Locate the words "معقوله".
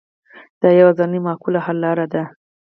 1.25-1.59